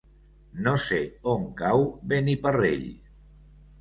[0.67, 1.01] No sé
[1.33, 2.89] on cau Beniparrell.